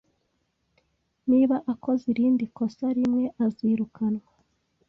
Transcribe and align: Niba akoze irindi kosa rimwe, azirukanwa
Niba 1.29 1.55
akoze 1.73 2.03
irindi 2.13 2.45
kosa 2.57 2.85
rimwe, 2.97 3.23
azirukanwa 3.45 4.27